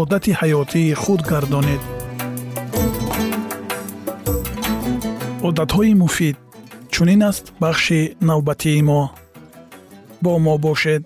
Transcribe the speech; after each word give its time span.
одати 0.00 0.32
ҳаётии 0.40 0.94
худ 1.02 1.20
гардонед. 1.30 1.82
Одатҳои 5.48 5.94
муфид 6.02 6.36
чунин 6.92 7.22
аст 7.30 7.44
бахши 7.62 8.00
навбатии 8.28 8.82
мо. 8.88 9.02
Бо 10.22 10.32
мо 10.44 10.54
бошед. 10.64 11.02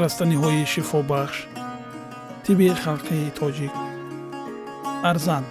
Растаниҳои 0.00 0.62
шифобахш 0.72 1.36
тиби 2.44 2.68
халқии 2.84 3.32
тоҷик. 3.38 3.74
Арзан 5.10 5.44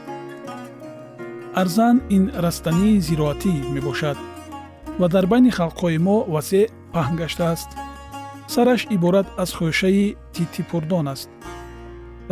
арзан 1.56 2.02
ин 2.10 2.32
растании 2.36 3.00
зироатӣ 3.08 3.54
мебошад 3.74 4.18
ва 5.00 5.08
дар 5.14 5.26
байни 5.32 5.52
халқҳои 5.58 5.98
мо 6.08 6.18
васеъ 6.34 6.66
паҳн 6.94 7.16
гаштааст 7.22 7.70
сараш 8.54 8.82
иборат 8.96 9.28
аз 9.44 9.50
хӯшаи 9.58 10.16
титипурдон 10.34 11.08
аст. 11.14 11.30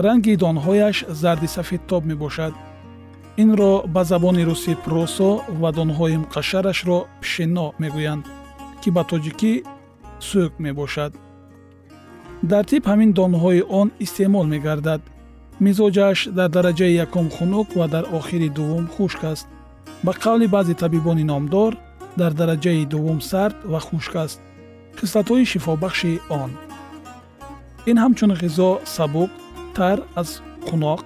Ранги 0.06 0.34
донҳояш 0.44 0.98
зарди 1.22 1.48
сафедтоб 1.56 2.04
мебошад. 2.12 2.54
Инро 3.44 3.74
ба 3.94 4.02
забони 4.12 4.44
русӣ 4.50 4.74
просо 4.86 5.32
ва 5.62 5.70
донҳои 5.78 6.18
муқашшарашро 6.24 7.00
пишено 7.22 7.68
мегӯянд 7.82 8.24
ки 8.82 8.90
ба 8.96 9.04
тоҷикӣ 9.10 9.54
сӯк 10.28 10.52
мебошад. 10.66 11.12
Дар 12.52 12.64
тиб 12.70 12.84
ҳамин 12.92 13.12
донҳои 13.20 13.62
он 13.80 13.88
истеъмол 14.06 14.46
мегардад 14.54 15.02
мизоҷаш 15.66 16.20
дар 16.38 16.50
дараҷаи 16.56 16.98
якум 17.06 17.28
хунук 17.36 17.68
ва 17.80 17.86
дар 17.94 18.06
охири 18.18 18.50
дуввум 18.58 18.88
хушк 18.96 19.24
аст. 19.24 19.48
Ба 20.06 20.12
қавли 20.24 20.48
баъзе 20.48 20.74
табибони 20.74 21.24
номдор 21.32 21.72
дар 22.18 22.32
дараҷаи 22.40 22.86
дуввум 22.86 23.20
сард 23.22 23.58
ва 23.72 23.80
хушк 23.80 24.16
аст. 24.16 24.40
Хислатҳои 25.00 25.46
шифобахши 25.52 26.14
он. 26.42 26.52
Ин 27.90 27.98
ҳамчун 28.04 28.32
ғизо 28.42 28.72
сабук 28.96 29.32
тар 29.76 29.98
аз 30.22 30.30
қуноқ 30.68 31.02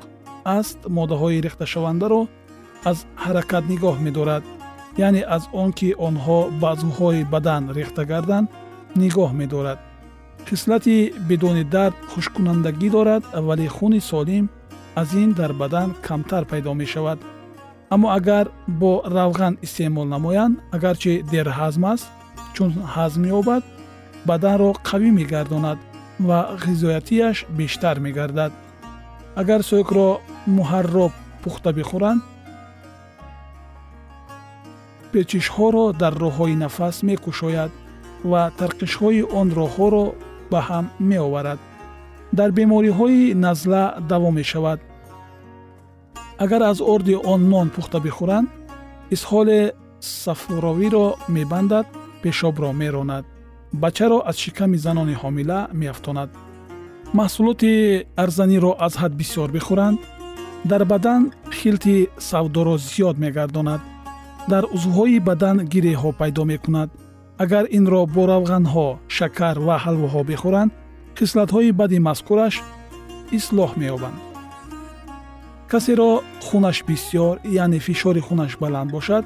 аст 0.58 0.80
моддаҳои 0.98 1.44
рехташавандаро 1.46 2.22
аз 2.90 2.98
ҳаракат 3.24 3.64
нигоҳ 3.72 3.98
медорад. 4.08 4.44
Яъне 5.08 5.22
аз 5.36 5.44
он 5.62 5.70
ки 5.78 5.90
онҳо 6.08 6.40
ба 6.62 6.68
азвҳои 6.76 7.24
бадан 7.34 7.64
рехта 7.78 8.04
гарданд 8.12 8.48
нигоҳ 9.02 9.32
медорад 9.42 9.80
хислати 10.50 11.14
бидуни 11.28 11.64
дард 11.64 11.96
хушккунандагӣ 12.12 12.90
дорад 12.90 13.24
вале 13.48 13.68
хуни 13.68 14.02
солим 14.02 14.50
аз 14.96 15.14
ин 15.14 15.32
дар 15.34 15.54
бадан 15.54 15.96
камтар 16.02 16.46
пайдо 16.46 16.74
мешавад. 16.74 17.20
Аммо 17.90 18.08
агар 18.18 18.48
бо 18.68 19.02
равған 19.06 19.58
истеъмол 19.62 20.06
намоянд 20.06 20.60
агарчи 20.72 21.24
дерҳазм 21.32 21.84
аст 21.94 22.08
чун 22.54 22.72
ҳазм 22.96 23.24
ёбад 23.40 23.64
баданро 24.26 24.72
қавӣ 24.90 25.10
мегардонад 25.20 25.80
ва 26.20 26.40
ғизоятияш 26.66 27.46
бештар 27.50 28.00
мегардад. 28.00 28.52
Агар 29.36 29.62
сӯкро 29.70 30.08
муҳарроб 30.58 31.12
пухта 31.44 31.72
бихӯранд 31.78 32.22
печишҳоро 35.12 35.86
дар 36.02 36.14
роҳҳои 36.24 36.56
нафас 36.64 36.96
мекушояд 37.08 37.72
ва 38.32 38.42
тарқишҳои 38.60 39.22
он 39.40 39.48
роҳҳоро 39.60 40.06
ба 40.52 40.60
ҳам 40.68 40.86
меоварад. 41.10 41.60
Дар 42.38 42.50
бемориҳои 42.58 43.34
назла 43.46 43.84
даво 44.12 44.30
мешавад. 44.40 44.80
Агар 46.44 46.62
аз 46.72 46.80
орди 46.94 47.16
он 47.34 47.42
нон 47.54 47.68
пухта 47.76 48.00
бихӯранд 48.06 48.48
исҳоли 49.16 49.60
сафуровиро 50.24 51.08
мебандад 51.36 51.88
пешобро 52.24 52.72
меронад 52.82 53.26
бачаро 53.74 54.18
аз 54.30 54.36
шиками 54.44 54.78
занони 54.86 55.16
ҳомила 55.22 55.60
меафтонад. 55.82 56.30
Маҳсулоти 57.20 57.74
арзаниро 58.24 58.72
аз 58.86 58.94
ҳад 59.02 59.14
бисёр 59.22 59.50
бихӯранд 59.58 60.00
дар 60.72 60.84
бадан 60.86 61.22
хилти 61.60 62.10
савдоро 62.30 62.76
зиёд 62.78 63.16
мегардонад 63.24 63.82
дар 64.52 64.64
узвҳои 64.76 65.20
бадан 65.30 65.58
гиреҳҳо 65.74 66.10
пайдо 66.20 66.44
мекунад 66.54 66.90
агар 67.44 67.66
инро 67.78 68.02
бо 68.16 68.24
равғанҳо 68.32 68.88
шакар 69.18 69.56
ва 69.68 69.76
ҳалвоҳо 69.84 70.22
бихӯранд 70.30 70.72
хислатҳои 71.18 71.72
бади 71.80 71.98
мазкураш 72.08 72.56
ислоҳ 73.38 73.72
меёбанд. 73.82 74.20
касеро 75.72 76.12
хунаш 76.48 76.78
бисьёр 76.88 77.36
яъне 77.64 77.80
фишори 77.88 78.22
хунаш 78.28 78.52
баланд 78.64 78.90
бошад 78.96 79.24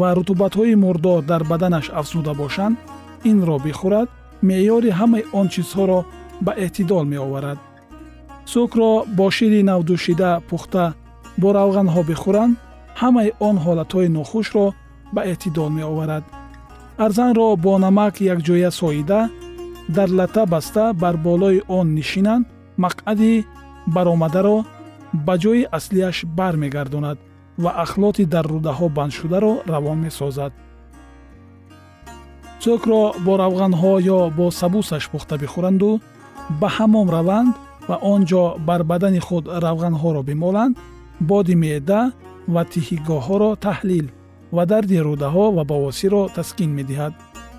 ва 0.00 0.08
рутубатҳои 0.16 0.74
мурдор 0.84 1.20
дар 1.30 1.42
баданаш 1.50 1.86
афзуда 2.00 2.32
бошанд 2.42 2.76
инро 3.30 3.56
бихӯрад 3.66 4.08
меъёри 4.48 4.90
ҳамаи 5.00 5.24
он 5.38 5.46
чизҳоро 5.54 6.00
ба 6.44 6.52
эътидол 6.64 7.04
меоварад. 7.12 7.58
сукро 8.52 8.90
бо 9.18 9.26
шири 9.36 9.60
навдӯшида 9.70 10.30
пухта 10.48 10.84
бо 11.40 11.48
равғанҳо 11.58 12.00
бихӯранд 12.10 12.54
ҳамаи 13.00 13.30
он 13.48 13.56
ҳолатҳои 13.64 14.08
нохушро 14.18 14.66
ба 15.14 15.20
эътидол 15.32 15.70
меоварад 15.78 16.24
арзанро 16.98 17.56
бо 17.56 17.78
намак 17.78 18.14
якҷоя 18.20 18.70
соида 18.70 19.28
дар 19.88 20.08
лата 20.10 20.46
баста 20.46 20.92
бар 20.92 21.16
болои 21.16 21.62
он 21.68 21.94
нишинанд 21.94 22.46
мақъади 22.78 23.44
баромадаро 23.86 24.64
ба 25.26 25.34
ҷои 25.42 25.68
аслиаш 25.78 26.24
бармегардонад 26.38 27.18
ва 27.58 27.70
ахлоти 27.84 28.24
дар 28.24 28.46
рӯдаҳо 28.46 28.86
бандшударо 28.88 29.52
равон 29.66 29.98
месозад. 30.06 30.52
Цӯкро 32.62 33.02
бо 33.24 33.32
равғанҳо 33.42 33.92
ё 34.16 34.20
бо 34.36 34.50
сабусаш 34.60 35.04
пухта 35.12 35.34
бихӯранду 35.42 36.00
ба 36.60 36.68
ҳамом 36.76 37.08
раванд 37.16 37.54
ва 37.88 37.96
он 38.12 38.20
ҷо 38.30 38.44
бар 38.68 38.82
бадани 38.90 39.20
худ 39.26 39.44
равғанҳоро 39.64 40.22
бимоланд 40.28 40.74
боди 41.30 41.54
меъда 41.62 42.00
ва 42.54 42.62
тиҳигоҳҳоро 42.72 43.50
таҳлил 43.66 44.06
ва 44.56 44.64
дарди 44.72 44.96
рӯдаҳо 45.06 45.46
ва 45.56 45.62
бавосирро 45.72 46.22
таскин 46.36 46.70
медиҳад. 46.78 47.12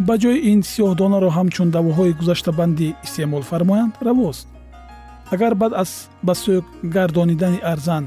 Ба 0.08 0.14
ҷои 0.22 0.40
ин 0.52 0.60
сиёҳдонаро 0.72 1.30
ҳамчун 1.38 1.70
давоҳои 1.78 2.18
гузаштабандӣ 2.20 2.88
истеъмол 3.06 3.44
фармоянд 3.50 3.94
равост. 4.08 4.48
Агар 5.34 5.54
баъд 5.62 5.74
аз 5.84 5.92
ба 6.28 6.34
сӯк 6.44 6.66
гардонидани 6.96 7.60
арзан 7.74 8.04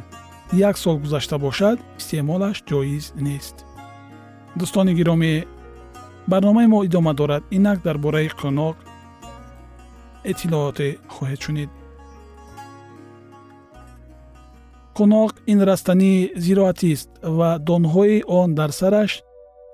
як 0.68 0.76
сол 0.82 0.96
гузашта 1.04 1.36
бошад 1.46 1.78
истеъмолаш 2.00 2.56
ҷоиз 2.68 3.04
нест. 3.26 3.56
Дӯстони 4.58 4.92
гиромӣ 4.98 5.32
барномаи 6.30 6.66
мо 6.72 6.78
идома 6.88 7.12
дорад 7.20 7.42
инак 7.56 7.78
дар 7.86 7.96
бораи 8.04 8.28
қӯноқ 8.40 8.76
иттилооте 10.30 10.88
хоҳед 11.14 11.40
шунид 11.44 11.70
қӯноқ 14.98 15.32
ин 15.52 15.60
растании 15.68 16.30
зироатист 16.44 17.08
ва 17.38 17.50
донҳои 17.68 18.16
он 18.40 18.48
дар 18.58 18.70
сараш 18.80 19.12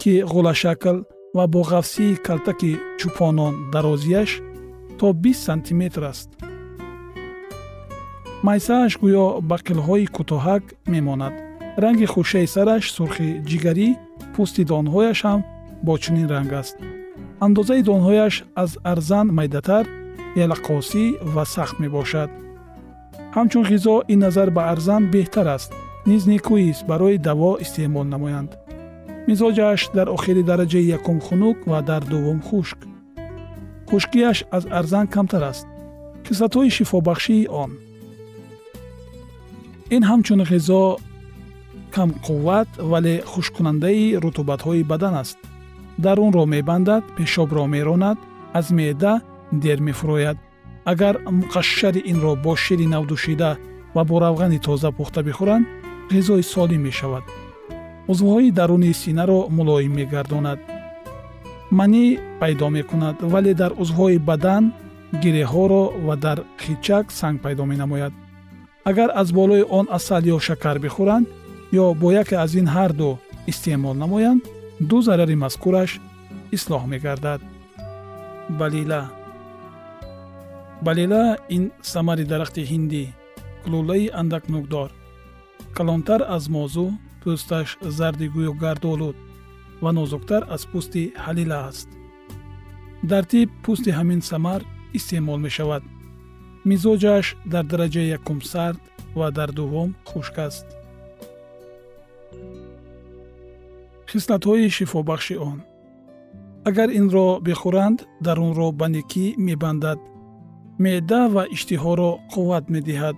ки 0.00 0.12
ғулашакл 0.32 0.98
ва 1.36 1.44
бо 1.52 1.60
ғафсии 1.72 2.20
калтаки 2.26 2.72
чӯпонон 2.98 3.54
дарозияш 3.72 4.30
то 4.98 5.06
бист 5.22 5.42
сантиметр 5.48 6.02
аст. 6.12 6.28
Майсааш 8.46 8.92
гӯё 9.02 9.26
ба 9.48 9.56
қилҳои 9.66 10.06
кӯтоҳак 10.16 10.64
мемонад. 10.92 11.34
Ранги 11.82 12.06
хушаи 12.12 12.46
сараш 12.54 12.84
сурхи 12.96 13.28
ҷигарӣ 13.48 13.88
пӯсти 14.34 14.62
донҳояш 14.70 15.18
ҳам 15.26 15.40
бо 15.86 15.92
чунин 16.02 16.26
ранг 16.34 16.52
аст. 16.60 16.76
Андозаи 17.46 17.82
донҳояш 17.90 18.34
аз 18.62 18.70
арзан 18.92 19.26
майдатар 19.38 19.84
ялақосӣ 20.44 21.04
ва 21.34 21.44
сахт 21.54 21.76
мебошад 21.84 22.30
ҳамчун 23.34 23.64
ғизо 23.70 23.96
ин 24.12 24.18
назар 24.24 24.48
ба 24.56 24.62
арзан 24.72 25.02
беҳтар 25.14 25.46
аст. 25.56 25.70
Низ 26.10 26.22
некӯист 26.32 26.86
барои 26.90 27.18
даво 27.28 27.50
истеъмол 27.64 28.06
намоянд. 28.14 28.50
Мизоҷаш 29.28 29.80
дар 29.96 30.08
охири 30.16 30.42
дараҷаи 30.50 30.90
якум 30.96 31.18
хунук 31.26 31.58
ва 31.70 31.78
дар 31.88 32.02
дуввум 32.10 32.40
хушк. 32.48 32.78
Хушкиаш 33.88 34.38
аз 34.56 34.64
арзан 34.78 35.06
камтар 35.14 35.42
аст 35.52 35.66
кислатҳои 36.24 36.74
шифобахшии 36.76 37.48
он. 37.62 37.70
Ин 39.94 40.02
ҳамчун 40.10 40.40
ғизо 40.50 40.82
камқувват 41.94 42.70
вале 42.90 43.14
хушккунандаи 43.32 44.16
рутубатҳои 44.22 44.88
бадан 44.90 45.14
аст. 45.22 45.38
Дарунро 46.04 46.44
мебандад 46.54 47.04
пешобро 47.16 47.64
меронад 47.74 48.18
аз 48.58 48.66
меъда 48.78 49.14
дер 49.64 49.78
мефурояд 49.88 50.38
агар 50.84 51.14
муқашшари 51.40 52.00
инро 52.10 52.32
бо 52.44 52.52
шири 52.56 52.86
навдӯшида 52.94 53.50
ва 53.94 54.02
бо 54.08 54.16
равғани 54.24 54.58
тоза 54.66 54.90
пухта 54.98 55.20
бихӯранд 55.22 55.66
ғизои 56.12 56.42
солим 56.42 56.82
мешавад. 56.82 57.24
узвҳои 58.12 58.50
даруни 58.58 58.92
синаро 59.02 59.40
мулоим 59.56 59.92
мегардонад. 59.98 60.58
манӣ 61.78 62.04
пайдо 62.40 62.68
мекунад 62.76 63.16
вале 63.32 63.52
дар 63.60 63.72
узвҳои 63.82 64.18
бадан 64.28 64.64
гиреҳҳоро 65.22 65.82
ва 66.06 66.14
дар 66.24 66.38
хичак 66.62 67.06
санг 67.18 67.36
пайдо 67.44 67.64
менамояд. 67.72 68.12
агар 68.90 69.10
аз 69.22 69.28
болои 69.38 69.64
он 69.78 69.86
асал 69.98 70.22
ё 70.34 70.38
шакар 70.48 70.76
бихӯранд 70.84 71.26
ё 71.82 71.84
бо 72.00 72.08
яке 72.22 72.36
аз 72.44 72.52
ин 72.60 72.68
ҳарду 72.76 73.10
истеъмол 73.50 73.94
намоянд 74.02 74.42
ду 74.88 74.96
зарари 75.06 75.36
мазкураш 75.44 75.90
ислоҳ 76.56 76.82
мегардад. 76.92 77.40
балила 78.58 79.00
балила 80.82 81.36
ин 81.56 81.64
самари 81.82 82.24
дарахти 82.24 82.62
ҳиндӣ 82.70 83.04
лӯлаи 83.70 84.06
андак 84.20 84.44
нӯкдор 84.52 84.90
калонтар 85.76 86.20
аз 86.36 86.44
мозу 86.56 86.86
пӯсташ 87.22 87.68
зарди 87.98 88.26
гӯё 88.34 88.52
гардолуд 88.62 89.16
ва 89.82 89.90
нозуктар 89.98 90.42
аз 90.54 90.62
пӯсти 90.70 91.02
ҳалила 91.24 91.58
аст. 91.68 91.88
Дар 93.10 93.24
тиб 93.30 93.48
пӯсти 93.64 93.90
ҳамин 93.98 94.20
самар 94.30 94.60
истеъмол 94.98 95.38
мешавад. 95.46 95.82
Мизоҷаш 96.70 97.26
дар 97.52 97.64
дараҷаи 97.70 98.12
якум 98.18 98.40
сард 98.52 98.80
ва 99.18 99.28
дар 99.38 99.50
дуввум 99.58 99.90
хушк 100.10 100.36
аст. 100.48 100.66
Хислатҳои 104.10 104.68
шифобахши 104.76 105.36
он. 105.50 105.58
Агар 106.68 106.88
инро 107.00 107.28
бихӯранд 107.46 107.98
дарунро 108.24 108.68
ба 108.80 108.86
некӣ 108.94 109.26
мебандад 109.46 109.98
меъда 110.82 111.22
ва 111.34 111.42
иштиҳоро 111.54 112.10
қувват 112.32 112.64
медиҳад. 112.74 113.16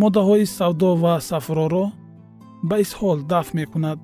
Моддаҳои 0.00 0.46
савдо 0.56 0.90
ва 1.02 1.14
сафроро 1.30 1.84
ба 2.68 2.76
исҳол 2.84 3.18
дафт 3.32 3.52
мекунад. 3.60 3.98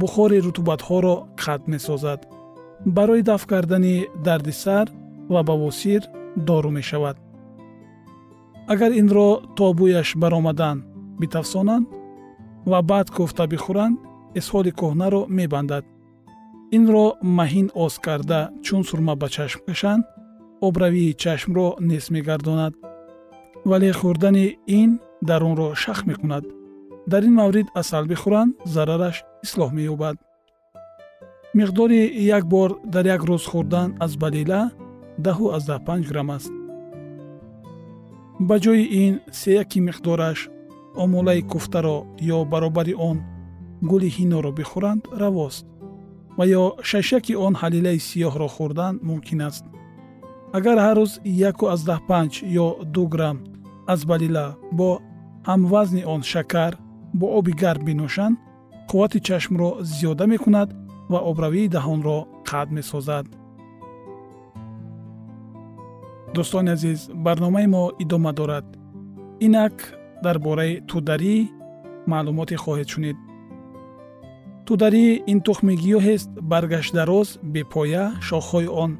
Бухори 0.00 0.38
рутубатҳоро 0.46 1.14
қатъ 1.42 1.68
месозад. 1.72 2.20
Барои 2.96 3.22
дафт 3.30 3.46
кардани 3.52 3.96
дарди 4.26 4.52
сар 4.62 4.86
ва 5.32 5.40
бавосир 5.48 6.02
дору 6.48 6.70
мешавад. 6.78 7.16
Агар 8.72 8.92
инро 9.00 9.28
то 9.56 9.66
бӯяш 9.78 10.08
баромадан 10.22 10.76
битафсонанд 11.20 11.86
ва 12.70 12.78
баъд 12.90 13.08
кӯфта 13.16 13.44
бихӯранд 13.52 13.96
исҳоли 14.38 14.72
кӯҳнаро 14.80 15.22
мебандад. 15.38 15.84
Инро 16.76 17.06
маҳин 17.38 17.68
оз 17.84 17.94
карда 18.06 18.40
чун 18.64 18.82
сурма 18.88 19.14
ба 19.20 19.28
чашм 19.34 19.60
кашанд 19.66 20.04
обравии 20.60 21.12
чашмро 21.12 21.76
нес 21.80 22.10
мегардонад 22.10 22.74
вале 23.64 23.90
хӯрдани 23.92 24.58
ин 24.66 25.00
дарунро 25.22 25.74
шах 25.74 26.06
мекунад. 26.06 26.44
Дар 27.06 27.22
ин 27.24 27.34
маврид 27.34 27.68
асал 27.74 28.04
бихӯранд 28.06 28.52
зарараш 28.64 29.16
ислоҳ 29.44 29.70
меёбад. 29.78 30.16
Миқдори 31.54 32.00
як 32.36 32.44
бор 32.46 32.70
дар 32.84 33.04
як 33.06 33.22
рӯз 33.28 33.44
хӯрдан 33.50 33.88
аз 34.04 34.12
балила 34.22 34.70
даҳу 35.24 35.44
аздаҳ 35.56 35.80
панҷ 35.86 36.04
грамм 36.10 36.30
аст. 36.36 36.52
Ба 38.48 38.56
ҷои 38.64 38.84
ин 39.02 39.14
сеяки 39.40 39.78
миқдораш 39.88 40.38
омулаи 41.02 41.42
куфтаро 41.52 41.96
ё 42.34 42.38
баробари 42.52 42.94
он 43.10 43.18
гули 43.90 44.08
ҳиноро 44.16 44.50
бихӯранд 44.58 45.02
равост 45.22 45.66
ва 46.36 46.44
ё 46.60 46.64
шашаки 46.90 47.34
он 47.46 47.54
ҳалилаи 47.62 47.98
сиёҳро 48.08 48.48
хӯрдан 48.56 48.94
мумкин 49.08 49.40
аст 49.48 49.64
агар 50.52 50.78
ҳар 50.78 50.96
рӯз 50.96 51.12
15 51.24 52.42
ё 52.64 52.66
2 52.94 53.08
грамм 53.14 53.38
аз 53.86 54.04
балила 54.04 54.56
бо 54.72 55.00
ҳамвазни 55.48 56.02
он 56.04 56.22
шакар 56.22 56.72
бо 57.14 57.26
оби 57.38 57.52
гарм 57.62 57.84
бинӯшанд 57.84 58.36
қуввати 58.88 59.18
чашмро 59.26 59.70
зиёда 59.90 60.26
мекунад 60.26 60.68
ва 61.12 61.18
обравии 61.30 61.68
даҳонро 61.76 62.18
қатъ 62.48 62.70
месозад. 62.76 63.26
Дӯстони 66.34 66.70
азиз 66.76 67.00
барномаи 67.24 67.66
мо 67.74 67.82
идома 68.02 68.32
дорад. 68.38 68.66
Инак 69.46 69.74
дар 70.24 70.36
бораи 70.46 70.74
тӯдарӣ 70.88 71.36
маълумоте 72.10 72.56
хоҳед 72.64 72.88
шунид. 72.92 73.16
Тударӣ 74.66 75.06
ин 75.32 75.38
тухми 75.46 75.74
гиёҳест 75.82 76.30
баргаштдароз 76.50 77.28
бепоя 77.54 78.04
шохҳои 78.28 78.68
он 78.82 78.90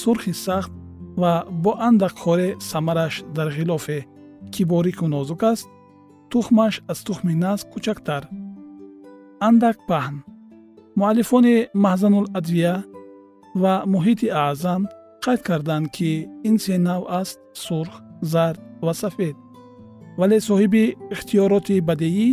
сурхи 0.00 0.32
сахт 0.46 0.72
ва 1.20 1.32
бо 1.62 1.72
андак 1.88 2.14
хоре 2.22 2.48
самараш 2.70 3.14
дар 3.36 3.48
ғилофе 3.56 3.98
ки 4.52 4.62
борику 4.64 5.06
нозук 5.08 5.42
аст 5.42 5.68
тухмаш 6.30 6.74
аз 6.92 6.98
тухми 7.06 7.34
наск 7.34 7.66
кӯчактар. 7.72 8.22
Андак 9.48 9.76
паҳн. 9.88 10.16
Муаллифони 10.98 11.56
маҳзануладвия 11.84 12.74
ва 13.62 13.74
муҳити 13.92 14.26
аъзам 14.42 14.82
қайд 15.24 15.40
карданд 15.48 15.86
ки 15.96 16.10
ин 16.48 16.56
се 16.64 16.74
нав 16.78 17.02
аст 17.20 17.38
сурх 17.64 17.94
зард 18.32 18.60
ва 18.86 18.92
сафед. 19.02 19.36
Вале 20.18 20.38
соҳиби 20.48 20.84
ихтиёроти 21.14 21.76
бадеӣ 21.88 22.28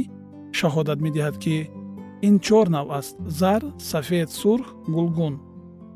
шаҳодат 0.57 0.99
медиҳад 1.05 1.35
ки 1.43 1.57
ин 2.27 2.35
чор 2.45 2.65
навъ 2.75 2.89
аст 2.99 3.15
зар 3.39 3.61
сафед 3.91 4.29
сурх 4.41 4.67
гулгун 4.95 5.35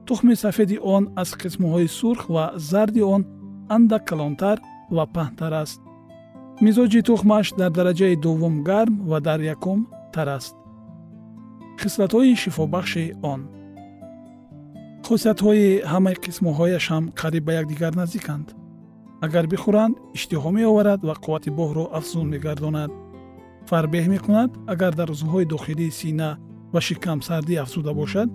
тухми 0.10 0.36
сафеди 0.36 0.78
он 0.96 1.04
аз 1.22 1.30
қисмҳои 1.42 1.88
сурх 2.00 2.22
ва 2.34 2.46
зарди 2.56 3.01
он 3.16 3.22
андак 3.75 4.04
калонтар 4.10 4.58
ва 4.96 5.04
паҳнтар 5.16 5.54
аст. 5.63 5.80
Мизоҷи 6.66 7.01
тухмаш 7.10 7.48
дар 7.60 7.72
дараҷаи 7.78 8.16
дуввум 8.25 8.56
гарм 8.70 8.94
ва 9.10 9.18
дар 9.28 9.39
якум 9.56 9.80
тар 10.13 10.28
аст. 10.38 10.56
Хислатҳои 11.82 12.39
шифобахши 12.44 13.06
он. 13.34 13.42
Хусиятҳои 15.06 15.68
ҳамаи 15.92 16.16
қисмҳояш 16.25 16.86
ҳам 16.92 17.06
қариб 17.20 17.44
ба 17.48 17.54
якдигар 17.62 17.94
наздиканд. 18.01 18.48
Агар 19.25 19.46
бихӯранд 19.54 19.96
иштиҳо 20.18 20.50
меоварад 20.58 21.01
ва 21.08 21.16
қуввати 21.24 21.50
боҳро 21.60 21.86
афзун 22.00 22.28
мегардонад. 22.34 22.92
Фарбеҳ 23.70 24.06
мекунад 24.16 24.51
агар 24.74 24.94
дар 25.00 25.10
узвҳои 25.16 25.50
дохилии 25.54 25.96
сина 26.00 26.30
ва 26.74 26.80
шикам 26.88 27.20
сардӣ 27.28 27.56
афзуда 27.63 27.94
бошад 28.01 28.30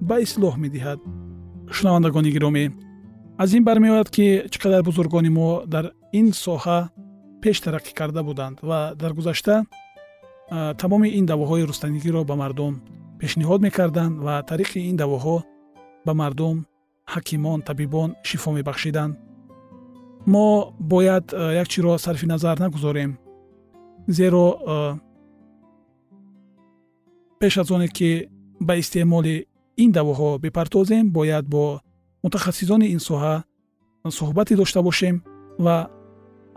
ба 0.00 0.20
ислоҳ 0.26 0.54
медиҳад. 0.64 0.98
Шунавандагони 1.76 2.30
гиромӣ 2.36 2.64
аз 3.42 3.52
ин 3.54 3.64
бармеояд 3.64 4.08
ки 4.10 4.26
чӣ 4.50 4.58
қадар 4.64 4.82
бузургони 4.88 5.30
мо 5.38 5.48
дар 5.74 5.84
ин 6.12 6.28
соҳа 6.44 6.78
пеш 7.42 7.56
тараққӣ 7.64 7.92
карда 7.98 8.22
буданд 8.28 8.56
ва 8.68 8.94
дар 9.00 9.12
гузашта 9.18 9.54
тамоми 10.80 11.08
ин 11.18 11.24
давоҳои 11.26 11.66
рустанигиро 11.70 12.24
ба 12.24 12.34
мардум 12.42 12.74
пешниҳод 13.20 13.60
мекарданд 13.66 14.14
ва 14.26 14.34
тариқи 14.50 14.80
ин 14.90 14.96
давоҳо 15.02 15.36
ба 16.06 16.12
мардум 16.14 16.56
ҳакимон 17.14 17.58
табибон 17.68 18.10
шифо 18.28 18.50
мебахшиданд. 18.52 19.14
Мо 20.26 20.74
бояд 20.78 21.26
як 21.32 21.68
чиро 21.68 21.98
сарфи 21.98 22.26
назар 22.26 22.56
нагузорем 22.58 23.18
зеро 24.06 24.46
пеш 27.40 27.58
аз 27.58 27.70
оне 27.70 27.88
ки 27.88 28.10
ба 28.60 28.74
истеъмоли 28.76 29.46
ин 29.82 29.90
давоҳо 29.98 30.38
бипартозем 30.44 31.04
бояд 31.16 31.44
бо 31.54 31.80
мутахассисони 32.24 32.86
ин 32.94 33.00
соҳа 33.08 33.34
суҳбате 34.18 34.54
дошта 34.56 34.80
бошем 34.88 35.16
ва 35.64 35.76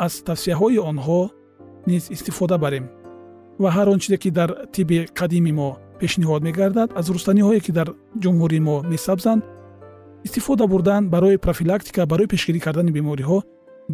аз 0.05 0.13
тавсияҳои 0.27 0.79
онҳо 0.91 1.21
низ 1.89 2.03
истифода 2.15 2.57
барем. 2.63 2.85
Ва 3.61 3.69
ҳар 3.75 3.87
он 3.93 3.99
чизе 4.03 4.17
ки 4.23 4.29
дар 4.39 4.49
тибби 4.73 4.97
қадими 5.19 5.51
мо 5.59 5.69
пешниҳод 5.99 6.41
мегардад 6.47 6.89
аз 6.99 7.05
рустаниҳое 7.15 7.59
ки 7.65 7.71
дар 7.77 7.87
ҷумҳури 8.23 8.59
мо 8.67 8.75
месабзанд 8.91 9.41
истифода 10.27 10.65
бурдан 10.71 11.09
барои 11.13 11.37
профилактика 11.45 12.01
барои 12.11 12.31
пешгирӣ 12.33 12.59
кардани 12.65 12.91
бемориҳо 12.97 13.37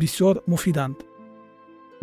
бисёр 0.02 0.36
муфиданд. 0.52 0.98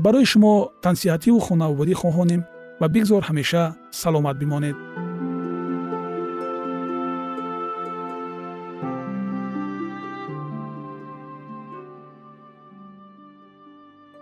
Барои 0.05 0.27
шумо 0.33 0.53
тансиҳативу 0.85 1.39
хонаварӣ 1.47 1.95
хоҳонем 2.03 2.43
ва 2.81 2.87
бигзор 2.95 3.23
ҳамеша 3.29 3.63
саломат 4.03 4.37
бимонед 4.43 4.77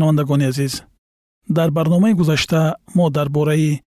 шунавандагони 0.00 0.44
азиз. 0.44 0.84
Дар 1.48 1.70
барномаи 1.70 2.14
гузашта 2.14 2.76
мо 2.94 3.10
дар 3.10 3.28
бораи 3.28 3.80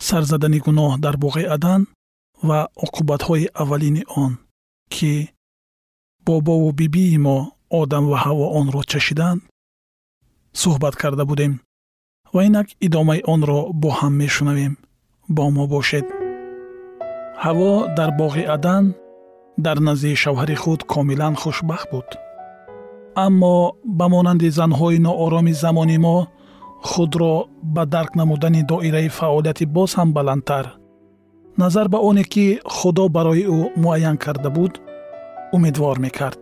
сарзадани 0.00 0.58
гуноҳ 0.66 0.98
дар 1.04 1.16
боғи 1.16 1.44
адан 1.56 1.86
ва 2.42 2.68
оқубатҳои 2.84 3.50
аввалини 3.62 4.02
он 4.22 4.32
ки 4.94 5.30
бобову 6.26 6.72
бибии 6.72 7.18
мо 7.26 7.38
одам 7.80 8.04
ва 8.10 8.18
ҳаво 8.24 8.46
онро 8.60 8.82
чашиданд 8.92 9.40
суҳбат 10.62 10.94
карда 11.02 11.24
будем 11.30 11.52
ва 12.34 12.40
инак 12.48 12.68
идомаи 12.86 13.20
онро 13.34 13.58
бо 13.82 13.90
ҳам 13.98 14.14
мешунавем. 14.22 14.74
Бо 15.36 15.44
мо 15.56 15.64
бошед. 15.74 16.06
Ҳаво 17.44 17.70
дар 17.98 18.10
боғи 18.20 18.44
адан 18.56 18.84
дар 19.64 19.78
назди 19.86 20.12
шавҳари 20.22 20.56
худ 20.62 20.80
комилан 20.92 21.34
хушбахт 21.42 21.88
буд 21.92 22.08
аммо 23.26 23.54
ба 23.98 24.06
монанди 24.14 24.48
занҳои 24.58 24.98
ноороми 25.06 25.52
замони 25.62 25.98
мо 26.04 26.16
худро 26.88 27.34
ба 27.74 27.82
дарк 27.94 28.12
намудани 28.20 28.62
доираи 28.70 29.08
фаъолияти 29.18 29.64
боз 29.76 29.90
ҳам 29.98 30.08
баландтар. 30.16 30.66
Назар 31.60 31.86
ба 31.92 31.98
оне 32.08 32.24
ки 32.32 32.46
худо 32.76 33.04
барои 33.16 33.44
ӯ 33.56 33.58
муайян 33.82 34.16
карда 34.24 34.50
буд 34.56 34.72
умедвор 35.56 35.96
мекард. 36.04 36.38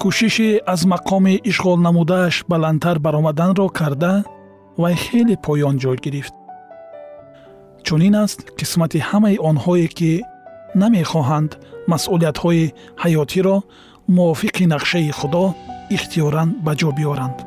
Кӯшиши 0.00 0.50
аз 0.72 0.80
мақоми 0.92 1.34
ишғол 1.50 1.78
намудааш 1.86 2.34
баландтар 2.52 2.96
баромаданро 3.04 3.66
карда 3.78 4.12
вай 4.82 4.94
хеле 5.04 5.36
поён 5.46 5.76
ҷой 5.82 5.96
гирифт. 6.04 6.34
Чунин 7.86 8.14
аст 8.24 8.40
қисмати 8.58 8.98
ҳамаи 9.10 9.36
онҳое 9.48 9.88
ки 9.98 10.12
намехоҳанд 10.80 11.50
масъулиятҳои 11.90 12.72
ҳаётиро 13.02 13.56
мувофиқи 14.08 14.64
нақшаи 14.74 15.10
худо 15.10 15.54
ихтиёран 15.96 16.48
ба 16.64 16.72
ҷо 16.80 16.90
биёранд. 16.98 17.38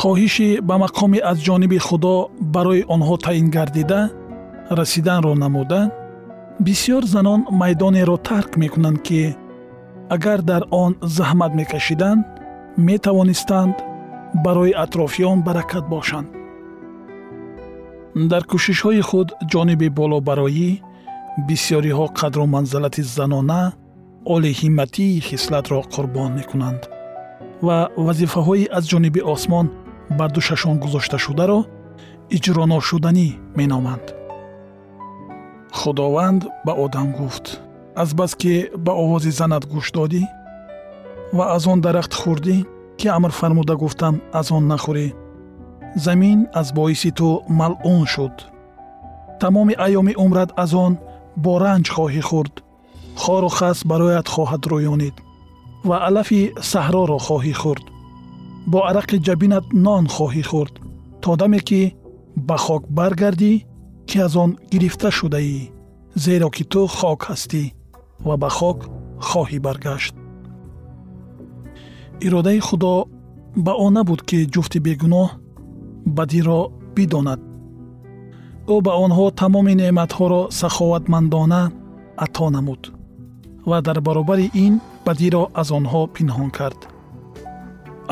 Хоҳиши 0.00 0.48
ба 0.68 0.74
мақоми 0.84 1.18
аз 1.30 1.38
ҷониби 1.46 1.78
худо 1.88 2.14
барои 2.54 2.86
онҳо 2.94 3.16
таъин 3.24 3.48
гардида 3.56 4.00
расиданро 4.78 5.34
намуда 5.34 5.80
бисьёр 6.66 7.04
занон 7.14 7.40
майдонеро 7.60 8.16
тарк 8.28 8.50
мекунанд 8.62 8.98
ки 9.06 9.36
агар 10.14 10.40
дар 10.50 10.62
он 10.70 10.92
заҳмат 11.16 11.52
мекашиданд 11.60 12.24
метавонистанд 12.88 13.74
барои 14.44 14.72
атрофиён 14.84 15.38
баракат 15.46 15.84
бошанд. 15.94 16.28
Дар 18.30 18.42
кӯшишҳои 18.50 19.02
худ 19.08 19.28
ҷониби 19.52 19.88
болобароӣ 19.98 20.70
бисьёриҳо 21.48 22.06
қадру 22.20 22.44
манзалати 22.54 23.02
занона 23.16 23.62
олиҳиматии 24.26 25.20
хислатро 25.20 25.80
қурбон 25.94 26.30
мекунанд. 26.38 26.82
Ва 27.66 27.78
вазифаҳои 27.96 28.70
аз 28.78 28.84
ҷониби 28.90 29.20
осмон 29.34 29.66
бар 30.18 30.30
душашон 30.36 30.76
гузошташударо 30.84 31.60
иҷроношуданӣ 32.36 33.28
меноманд. 33.58 34.06
Худованд 35.78 36.42
ба 36.66 36.72
одам 36.84 37.08
гуфт. 37.18 37.46
Азбаски 38.02 38.54
ба 38.84 38.92
овози 39.02 39.30
занат 39.40 39.64
гӯш 39.72 39.86
додӣ 39.96 40.22
ва 41.36 41.44
аз 41.56 41.64
он 41.72 41.78
дарахт 41.80 42.12
хӯрдӣ 42.20 42.56
ки 42.98 43.06
амр 43.16 43.32
фармуда 43.38 43.74
гуфтам 43.82 44.14
аз 44.40 44.46
он 44.56 44.64
нахӯрӣ. 44.72 45.08
Замин 46.04 46.38
аз 46.60 46.68
боиси 46.78 47.10
ту 47.18 47.28
малъун 47.48 48.04
шуд. 48.12 48.34
Тамоми 49.40 49.74
айёми 49.86 50.14
умрат 50.24 50.50
аз 50.62 50.70
он 50.74 50.92
бо 51.42 51.52
ранҷ 51.64 51.86
хоҳӣ 51.94 52.22
хӯрд 52.30 52.54
хору 53.22 53.50
хас 53.58 53.78
барояд 53.90 54.26
хоҳад 54.34 54.62
рӯёнид 54.72 55.16
ва 55.88 55.96
алафи 56.08 56.42
саҳроро 56.70 57.18
хоҳӣ 57.26 57.54
хӯрд. 57.62 57.84
Бо 58.70 58.78
арақи 58.90 59.16
ҷабинат 59.26 59.66
нон 59.86 60.04
хоҳӣ 60.14 60.42
хӯрд 60.50 60.74
то 61.22 61.30
даме 61.40 61.60
ки 61.68 61.82
ба 62.48 62.56
хок 62.64 62.82
баргардӣ 62.98 63.52
ки 64.08 64.16
аз 64.26 64.34
он 64.42 64.50
гирифта 64.72 65.08
шудаӣ 65.18 65.60
зеро 66.24 66.48
ки 66.56 66.64
ту 66.72 66.80
хок 66.98 67.20
ҳастӣ 67.28 67.62
ва 68.26 68.34
ба 68.42 68.50
хок 68.58 68.78
хоҳӣ 69.28 69.58
баргашт. 69.66 70.14
Иродаи 72.26 72.60
худо 72.68 72.94
ба 73.64 73.72
он 73.84 73.92
набуд 73.96 74.20
ки 74.28 74.38
ҷуфти 74.54 74.78
бегуноҳ 74.86 75.28
бадиро 76.16 76.60
бидонад. 76.94 77.40
Ӯ 78.74 78.76
ба 78.86 78.92
онҳо 79.04 79.24
тамоми 79.40 79.74
неъматҳоро 79.80 80.42
саховатмандона 80.60 81.62
ато 82.24 82.46
намуд 82.56 82.82
ва 83.66 83.78
дар 83.86 84.00
баробари 84.00 84.50
ин 84.54 84.80
бадиро 85.06 85.42
аз 85.60 85.68
онҳо 85.78 86.00
пинҳон 86.14 86.50
кард. 86.58 86.80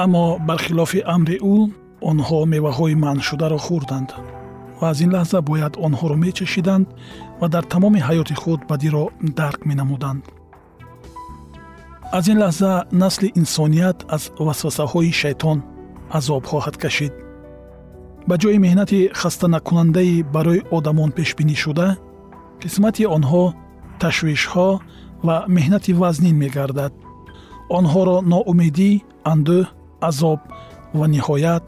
Аммо 0.03 0.25
бархилофи 0.49 1.01
амри 1.15 1.37
ӯ 1.55 1.57
онҳо 2.11 2.39
меваҳои 2.53 2.95
манъшударо 3.05 3.59
хӯрданд 3.67 4.11
ва 4.81 4.87
аз 4.93 4.99
ин 5.05 5.11
лаҳза 5.17 5.39
бояд 5.51 5.75
онҳоро 5.87 6.17
мечашиданд 6.25 6.87
ва 7.41 7.47
дар 7.55 7.65
тамоми 7.73 8.01
ҳаёти 8.09 8.35
худ 8.43 8.61
бадиро 8.71 9.05
дарк 9.39 9.61
менамуданд. 9.71 10.23
Аз 12.19 12.25
ин 12.33 12.39
лаҳза 12.45 12.73
насли 13.03 13.29
инсоният 13.41 13.99
аз 14.17 14.23
васвасаҳои 14.47 15.13
шайтон 15.23 15.59
азоб 16.19 16.43
хоҳад 16.51 16.77
кашид. 16.83 17.13
Ба 18.29 18.35
ҷои 18.43 18.59
меҳнати 18.65 19.01
хастанакунандаи 19.21 20.23
барои 20.35 20.65
одамон 20.77 21.11
пешбинишуда 21.19 21.89
қисмати 22.63 23.05
онҳо 23.17 23.45
ташвишҳо 24.03 24.69
ва 25.27 25.37
меҳнати 25.57 25.93
вазнин 26.01 26.37
мегардад. 26.43 26.93
Онҳоро 27.79 28.17
ноумедӣ 28.33 28.91
андӯҳ 29.33 29.65
азоб 30.09 30.41
ва 30.99 31.07
ниҳоят 31.15 31.67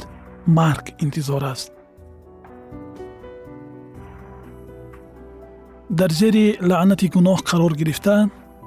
марг 0.58 0.84
интизор 1.04 1.42
аст. 1.52 1.70
Дар 5.98 6.10
зери 6.20 6.46
лаънати 6.70 7.06
гуноҳ 7.14 7.38
қарор 7.50 7.72
гирифта 7.80 8.16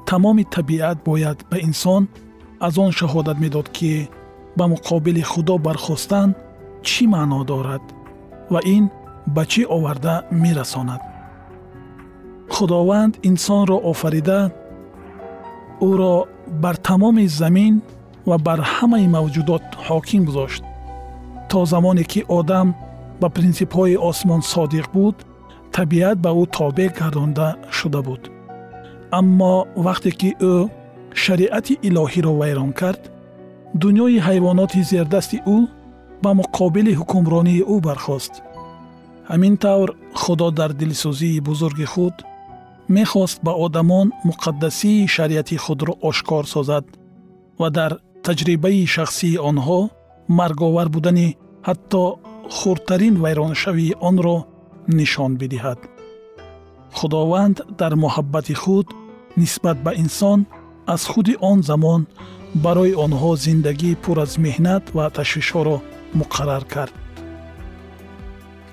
тамоми 0.09 0.43
табиат 0.55 0.97
бояд 1.07 1.37
ба 1.51 1.57
инсон 1.69 2.03
аз 2.67 2.73
он 2.83 2.91
шаҳодат 2.99 3.37
медод 3.43 3.67
ки 3.77 3.91
ба 4.57 4.65
муқобили 4.73 5.23
худо 5.31 5.55
бархостан 5.65 6.29
чӣ 6.87 7.03
маъно 7.13 7.39
дорад 7.49 7.83
ва 8.53 8.59
ин 8.75 8.85
ба 9.35 9.43
чӣ 9.51 9.61
оварда 9.75 10.15
мерасонад. 10.43 11.01
Худованд 12.53 13.13
инсонро 13.29 13.77
офарида 13.91 14.39
ӯро 15.89 16.15
бар 16.63 16.75
тамоми 16.87 17.25
замин 17.27 17.81
ва 18.29 18.37
бар 18.37 18.59
ҳамаи 18.73 19.07
мавҷудот 19.15 19.65
ҳоким 19.87 20.21
гузошт. 20.27 20.63
То 21.49 21.59
замоне 21.73 22.03
ки 22.11 22.21
одам 22.39 22.67
ба 23.21 23.27
принсипҳои 23.35 24.01
осмон 24.09 24.41
содиқ 24.53 24.87
буд 24.95 25.15
табиат 25.75 26.17
ба 26.25 26.31
ӯ 26.41 26.43
тобеъ 26.57 26.89
гардонда 26.99 27.47
шуда 27.77 28.01
буд. 28.07 28.21
Аммо 29.19 29.53
вақте 29.85 30.11
ки 30.19 30.29
ӯ 30.53 30.55
шариати 31.23 31.73
илоҳиро 31.87 32.33
вайрон 32.41 32.71
кард 32.79 33.01
дунёи 33.81 34.17
ҳайвоноти 34.27 34.81
зердасти 34.91 35.37
ӯ 35.55 35.57
ба 36.23 36.31
муқобили 36.39 36.93
ҳукмронии 36.99 37.65
ӯ 37.73 37.75
бархост. 37.87 38.33
Ҳамин 39.31 39.55
тавр 39.63 39.89
худо 40.21 40.47
дар 40.59 40.71
дилсӯзии 40.79 41.43
бузурги 41.47 41.87
худ 41.93 42.15
мехост 42.87 43.39
ба 43.43 43.51
одамон 43.65 44.11
муқаддасии 44.23 45.07
шариати 45.07 45.55
худро 45.57 45.93
ошкор 46.01 46.45
созад 46.47 46.85
ва 47.59 47.69
дар 47.69 47.91
таҷрибаи 48.25 48.85
шахсии 48.95 49.41
онҳо 49.49 49.79
марговар 50.39 50.87
будани 50.95 51.37
ҳатто 51.67 52.03
хурдтарин 52.57 53.15
вайроншавии 53.23 53.97
онро 54.09 54.37
нишон 54.97 55.31
бидиҳад. 55.41 55.79
Худованд 56.97 57.57
дар 57.79 57.93
муҳаббати 58.03 58.55
худ 58.61 58.87
нисбат 59.41 59.77
ба 59.85 59.91
инсон 60.03 60.39
аз 60.93 61.01
худи 61.11 61.33
он 61.51 61.59
замон 61.69 62.01
барои 62.65 62.93
онҳо 63.05 63.31
зиндагии 63.45 63.99
пур 64.03 64.17
аз 64.25 64.31
меҳнат 64.45 64.83
ва 64.95 65.05
ташвишҳоро 65.17 65.77
муқаррар 66.19 66.63
кард. 66.73 66.93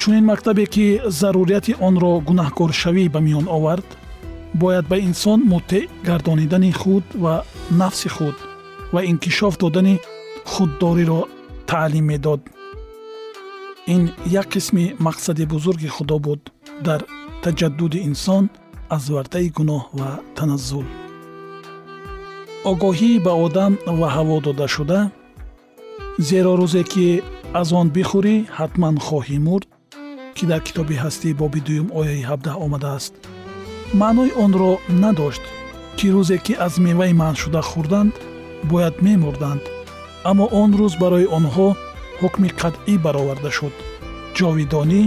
Чунин 0.00 0.24
мактабе 0.24 0.64
ки 0.74 0.86
зарурияти 1.20 1.72
онро 1.88 2.12
гунаҳкоршавӣ 2.28 3.04
ба 3.14 3.20
миён 3.26 3.46
овард 3.56 3.88
бояд 4.54 4.86
ба 4.88 4.98
инсон 4.98 5.40
муттеъ 5.52 5.88
гардонидани 6.04 6.72
худ 6.72 7.04
ва 7.14 7.42
нафси 7.70 8.08
худ 8.08 8.36
ва 8.92 9.04
инкишоф 9.04 9.58
додани 9.58 9.98
худдориро 10.44 11.20
таълим 11.66 12.04
медод. 12.04 12.40
Ин 13.86 14.10
як 14.26 14.46
қисми 14.54 14.96
мақсади 15.06 15.46
бузурги 15.46 15.88
худо 15.88 16.18
буд 16.18 16.52
дар 16.84 17.00
таҷаддуди 17.42 17.98
инсон 17.98 18.48
аз 18.88 19.08
вартаи 19.08 19.48
гуноҳ 19.56 19.82
ва 19.98 20.10
таназзул. 20.36 20.86
Огоҳӣ 22.70 23.10
ба 23.24 23.32
одам 23.46 23.72
ва 23.98 24.08
ҳаво 24.16 24.36
дода 24.46 24.66
шуда 24.74 25.00
зеро 26.28 26.52
рӯзе 26.60 26.82
ки 26.92 27.06
аз 27.60 27.68
он 27.80 27.86
бихӯрӣ 27.96 28.36
ҳатман 28.58 28.96
хоҳӣ 29.06 29.38
мурд 29.46 29.68
ки 30.36 30.44
дар 30.50 30.60
китоби 30.66 30.96
ҳастӣ 31.04 31.28
боби 31.40 31.60
дуюм 31.66 31.88
ояи 32.00 32.22
17 32.22 32.64
омадааст 32.64 33.14
маънои 33.94 34.32
онро 34.44 34.72
надошт 34.88 35.42
ки 35.96 36.06
рӯзе 36.14 36.38
ки 36.44 36.54
аз 36.66 36.74
меваи 36.86 37.12
манъшуда 37.12 37.60
хӯрданд 37.70 38.14
бояд 38.70 38.96
мемурданд. 39.04 39.62
Аммо 40.30 40.44
он 40.62 40.70
рӯз 40.80 40.94
барои 41.02 41.26
онҳо 41.38 41.68
ҳукми 42.20 42.48
қатъӣ 42.60 42.94
бароварда 43.04 43.50
шуд. 43.56 43.74
Ҷовидонӣ 44.36 45.02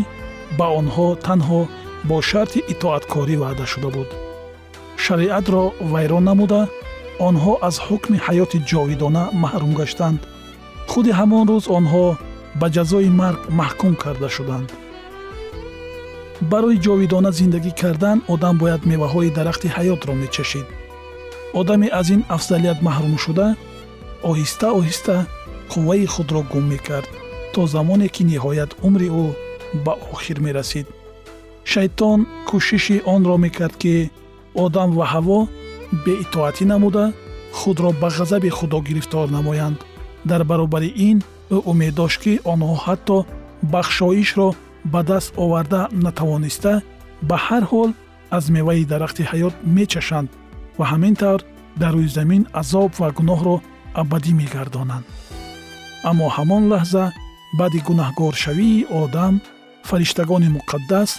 ба 0.58 0.68
онҳо 0.80 1.08
танҳо 1.28 1.62
бо 2.10 2.18
шарти 2.30 2.60
итоаткорӣ 2.74 3.36
ваъда 3.44 3.66
шуда 3.72 3.90
буд. 3.96 4.10
Шариатро 5.04 5.64
вайрон 5.92 6.24
намуда 6.30 6.62
онҳо 7.28 7.54
аз 7.68 7.76
ҳукми 7.88 8.18
ҳаёти 8.26 8.58
ҷовидона 8.70 9.24
маҳрум 9.44 9.74
гаштанд. 9.80 10.20
Худи 10.92 11.12
ҳамон 11.20 11.44
рӯз 11.52 11.66
онҳо 11.78 12.06
ба 12.60 12.68
ҷазои 12.76 13.10
марг 13.22 13.42
маҳкум 13.60 13.94
карда 14.04 14.30
шуданд 14.38 14.70
барои 16.52 16.78
ҷовидона 16.86 17.32
зиндагӣ 17.40 17.72
кардан 17.82 18.18
одам 18.34 18.56
бояд 18.62 18.82
меваҳои 18.92 19.34
дарахти 19.38 19.68
ҳаётро 19.76 20.14
мечашид 20.24 20.68
одаме 21.60 21.88
аз 22.00 22.08
ин 22.16 22.22
афзалият 22.36 22.80
маҳрум 22.88 23.16
шуда 23.24 23.48
оҳиста 24.30 24.68
оҳиста 24.80 25.16
қувваи 25.72 26.06
худро 26.14 26.42
гум 26.52 26.66
мекард 26.74 27.10
то 27.54 27.60
замоне 27.74 28.08
ки 28.16 28.24
ниҳоят 28.32 28.72
умри 28.88 29.08
ӯ 29.24 29.26
ба 29.86 29.94
охир 30.14 30.38
мерасид. 30.46 30.88
шайтон 31.72 32.20
кӯшиши 32.50 32.98
онро 33.14 33.36
мекард 33.46 33.76
ки 33.82 33.94
одам 34.66 34.90
ва 34.98 35.06
ҳаво 35.14 35.40
беитоатӣ 36.06 36.64
намуда 36.72 37.06
худро 37.60 37.90
ба 38.02 38.08
ғазаби 38.18 38.50
худо 38.58 38.78
гирифтор 38.88 39.28
намоянд. 39.38 39.78
дар 40.30 40.42
баробари 40.50 40.90
ин 41.10 41.18
ӯ 41.56 41.58
умед 41.72 41.94
дошт 42.00 42.18
ки 42.24 42.34
онҳо 42.54 42.76
ҳатто 42.86 43.18
бахшоишро 43.74 44.50
ба 44.92 45.04
даст 45.04 45.34
оварда 45.44 45.82
натавониста 45.92 46.82
ба 47.30 47.38
ҳар 47.46 47.64
ҳол 47.72 47.92
аз 48.38 48.46
меваи 48.56 48.86
дарахти 48.92 49.24
ҳаёт 49.32 49.56
мечашанд 49.76 50.30
ва 50.80 50.86
ҳамин 50.92 51.16
тавр 51.22 51.42
дар 51.82 51.94
рӯи 51.98 52.10
замин 52.18 52.44
азоб 52.62 52.92
ва 53.00 53.08
гуноҳро 53.18 53.56
абадӣ 54.02 54.32
мегардонанд. 54.42 55.06
Аммо 56.10 56.28
ҳамон 56.38 56.64
лаҳза 56.74 57.06
баъди 57.60 57.80
гунаҳгоршавии 57.88 58.86
одам 59.02 59.34
фариштагони 59.90 60.50
муқаддас 60.58 61.12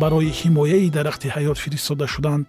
барои 0.00 0.36
ҳимояи 0.40 0.92
дарахти 0.96 1.28
ҳаёт 1.34 1.58
фиристода 1.64 2.06
шуданд. 2.14 2.46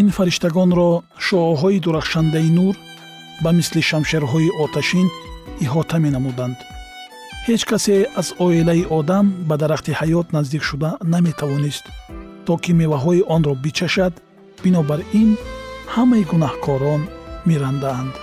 Ин 0.00 0.08
фариштагонро 0.16 0.90
шуоҳои 1.26 1.82
дурахшандаи 1.84 2.50
нур 2.58 2.74
ба 3.42 3.50
мисли 3.58 3.82
шамшерҳои 3.90 4.54
оташин 4.64 5.06
иҳота 5.64 5.96
менамуданд 6.06 6.58
ҳеҷ 7.46 7.62
касе 7.70 7.96
аз 8.20 8.28
оилаи 8.46 8.82
одам 8.98 9.26
ба 9.48 9.54
дарахти 9.62 9.92
ҳаёт 10.00 10.26
наздик 10.36 10.62
шуда 10.68 10.90
наметавонист. 11.12 11.84
То 12.46 12.54
ки 12.62 12.72
меваҳои 12.80 13.26
онро 13.36 13.54
бичашад 13.64 14.14
бинобар 14.64 15.00
ин 15.20 15.30
ҳамаи 15.94 16.24
гунаҳкорон 16.32 17.02
мерандаанд 17.48 18.14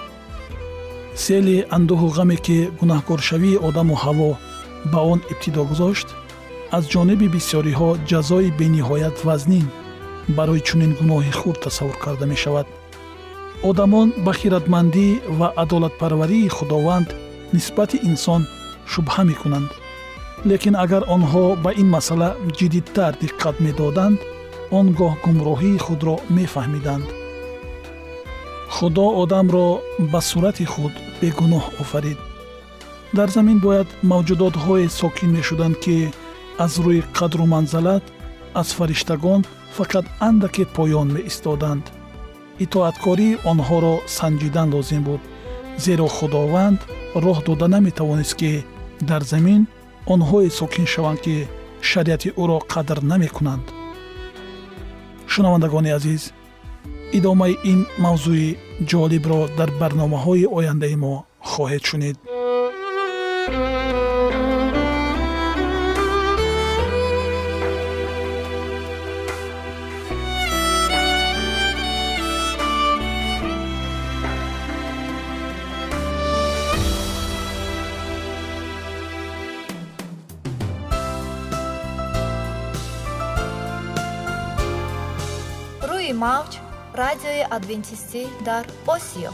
сели 1.24 1.58
андӯҳу 1.78 2.08
ғаме 2.18 2.38
ки 2.46 2.58
гунаҳкоршавии 2.80 3.62
одаму 3.68 3.96
ҳаво 4.04 4.32
ба 4.92 5.00
он 5.14 5.20
ибтидо 5.34 5.62
гузошт 5.72 6.08
аз 6.78 6.84
ҷониби 6.94 7.28
бисёриҳо 7.36 7.90
ҷазои 8.10 8.56
бениҳоят 8.60 9.18
вазнин 9.28 9.68
барои 10.38 10.66
чунин 10.68 10.92
гуноҳи 11.00 11.32
хурд 11.40 11.60
тасаввур 11.66 11.98
карда 12.04 12.26
мешавад. 12.34 12.68
Одамон 13.70 14.08
ба 14.26 14.32
хиратмандӣ 14.40 15.08
ва 15.40 15.48
адолатпарварии 15.64 16.54
худованд 16.58 17.10
нисбати 17.56 17.98
инсон 18.10 18.42
шубҳа 18.92 19.24
мекунанд. 19.32 19.70
Лекин 20.50 20.76
агар 20.84 21.04
онҳо 21.16 21.46
ба 21.64 21.72
ин 21.82 21.88
масъала 21.96 22.30
ҷиддитар 22.58 23.14
диққат 23.24 23.56
медоданд 23.66 24.20
он 24.78 24.86
гоҳ 25.00 25.14
гумроҳии 25.26 25.84
худро 25.86 26.16
мефаҳмиданд. 26.38 27.08
Худо 28.76 29.06
одамро 29.22 29.68
ба 30.12 30.20
сурати 30.30 30.66
худ 30.74 30.94
бегуноҳ 31.22 31.66
офарид. 31.84 32.20
Дар 33.18 33.30
замин 33.36 33.60
бояд 33.66 33.90
мавҷудотҳое 34.12 34.88
сокин 35.00 35.30
мешуданд 35.38 35.76
ки 35.84 35.98
аз 36.66 36.74
рӯи 36.86 37.02
қадру 37.18 37.46
манзалат 37.54 38.04
аз 38.62 38.70
фариштагон 38.78 39.42
фақат 39.78 40.06
андаке 40.28 40.64
поён 40.78 41.08
меистоданд. 41.16 41.86
Итоаткории 42.66 43.40
онҳоро 43.52 43.96
санҷидан 44.18 44.68
лозим 44.74 45.04
буд 45.08 45.22
зеро 45.86 46.08
худованд 46.18 46.80
роҳ 47.26 47.38
дода 47.48 47.68
наметавонист 47.76 48.36
ки 48.40 48.52
дар 49.02 49.24
замин 49.24 49.68
онҳое 50.14 50.50
сокин 50.60 50.86
шаванд 50.94 51.20
ки 51.26 51.36
шариати 51.82 52.30
ӯро 52.42 52.58
қадр 52.74 53.00
намекунанд. 53.12 53.66
Шунавандагони 55.28 55.92
азиз 55.98 56.24
идомаи 57.18 57.56
ин 57.72 57.80
мавзӯи 58.06 58.50
ҷолибро 58.90 59.40
дар 59.58 59.70
барномаҳои 59.82 60.50
ояндаи 60.58 60.96
мо 61.04 61.14
хоҳед 61.52 61.84
шунид 61.90 62.18
мавҷ 86.26 86.52
радиои 87.02 87.44
адвентистӣ 87.58 88.22
дар 88.48 88.64
осиё. 88.96 89.32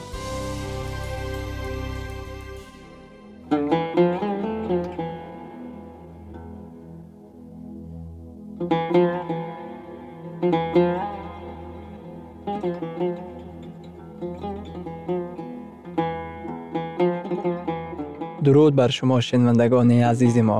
Дуруд 18.45 18.73
бар 18.79 18.91
шумо 18.97 19.17
шинавандагони 19.27 19.97
азизи 20.11 20.43
мо 20.49 20.59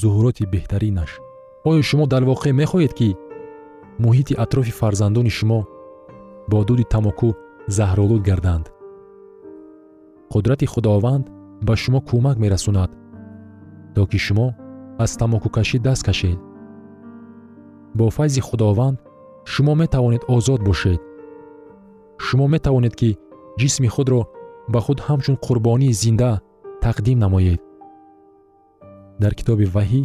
зуҳуроти 0.00 0.50
беҳтаринаш 0.52 1.10
оё 1.68 1.82
шумо 1.88 2.04
дар 2.12 2.22
воқеъ 2.30 2.52
мехоҳед 2.60 2.92
ки 2.98 3.08
муҳити 4.04 4.38
атрофи 4.44 4.72
фарзандони 4.80 5.32
шумо 5.38 5.60
бо 6.50 6.58
дуди 6.68 6.84
тамоку 6.94 7.28
заҳролуд 7.76 8.22
гарданд 8.28 8.66
қудрати 10.32 10.66
худованд 10.72 11.24
ба 11.66 11.74
шумо 11.82 12.00
кӯмак 12.08 12.36
мерасонад 12.44 12.90
то 13.94 14.02
ки 14.10 14.18
шумо 14.26 14.46
аз 15.04 15.10
тамокукашӣ 15.20 15.78
даст 15.86 16.02
кашед 16.08 16.38
бо 17.98 18.06
файзи 18.16 18.40
худованд 18.48 18.98
шумо 19.52 19.72
метавонед 19.82 20.22
озод 20.34 20.60
бошед 20.68 21.00
шумо 22.26 22.46
метавонед 22.54 22.94
ки 23.00 23.10
ҷисми 23.60 23.88
худро 23.94 24.20
ба 24.72 24.80
худ 24.84 24.98
ҳамчун 25.06 25.36
қурбонии 25.44 25.96
зинда 26.02 26.32
тақдим 26.84 27.18
намоед 27.24 27.60
дар 29.22 29.32
китоби 29.38 29.66
ваҳӣ 29.74 30.02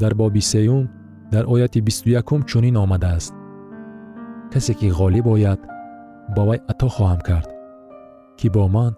дар 0.00 0.12
боби 0.14 0.40
сеюм 0.40 0.84
дар 1.32 1.44
ояти 1.52 1.80
бисту 1.80 2.08
якум 2.10 2.40
чунин 2.50 2.76
омадааст. 2.76 3.34
Касе 4.52 4.72
ки 4.78 4.86
ғолиб 4.98 5.26
ояд 5.34 5.60
ба 6.34 6.42
вай 6.48 6.60
ато 6.72 6.86
хоҳам 6.88 7.20
кард 7.28 7.48
ки 8.38 8.48
бо 8.54 8.68
ман 8.68 8.92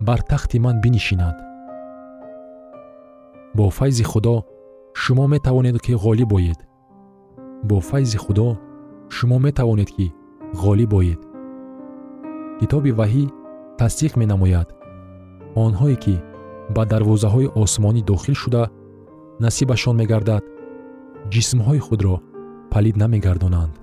бар 0.00 0.20
тахти 0.30 0.58
ман 0.58 0.80
бинишинад. 0.80 1.36
Бо 3.54 3.70
файзи 3.70 4.04
худо 4.04 4.44
шумо 4.94 5.26
метавонед 5.28 5.80
ки 5.84 5.92
ғолиб 5.92 6.32
оед. 6.32 6.60
Бо 7.68 7.80
файзи 7.80 8.18
худо 8.18 8.58
шумо 9.08 9.38
метавонед 9.38 9.90
ки 9.96 10.12
ғолиб 10.54 10.92
оед. 11.00 11.20
Китоби 12.60 12.92
ваҳӣ 13.00 13.24
тасдиқ 13.78 14.12
менамояд. 14.20 14.68
Онҳое 15.64 15.96
ки 16.04 16.14
ба 16.74 16.82
дарвозаҳои 16.92 17.52
осмонӣ 17.62 18.02
дохил 18.10 18.34
шуда 18.42 18.62
насибашон 19.44 19.96
мегардад. 19.96 20.44
Ҷисмҳои 21.32 21.80
худро 21.86 22.16
палид 22.72 22.96
намегардонанд. 23.02 23.74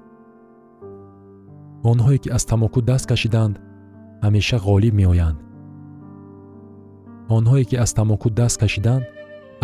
Онҳое 1.91 2.17
ки 2.23 2.29
аз 2.37 2.43
тамоку 2.51 2.79
даст 2.89 3.05
кашиданд 3.11 3.55
ҳамеша 4.25 4.57
ғолиб 4.67 4.93
меоянд. 5.01 5.37
Онҳое 7.37 7.63
ки 7.69 7.75
аз 7.83 7.91
тамоку 7.99 8.27
даст 8.39 8.57
кашиданд 8.63 9.03